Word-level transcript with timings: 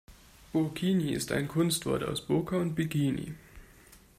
Burkini 0.53 1.11
ist 1.11 1.31
ein 1.31 1.47
Kunstwort 1.47 2.03
aus 2.03 2.25
Burka 2.25 2.57
und 2.59 2.73
Bikini. 2.73 3.35